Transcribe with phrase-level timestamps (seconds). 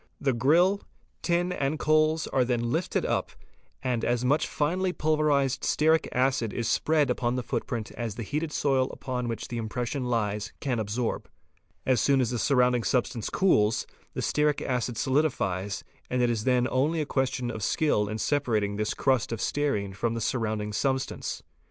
[0.19, 0.81] 'The grill,
[1.21, 3.29] tin, and coals, are then lifted up
[3.83, 8.51] and as much finely pulverized stearic acid is spread upon the footprint as the heated
[8.51, 11.29] soil upon which the impression lies can absorb.
[11.85, 13.85] As soon as the surrounding substance cools,
[14.15, 18.77] the stearic acid solidifies and it is then only a question of skill in separating
[18.77, 21.43] this crust of stearine from the surrounding substance.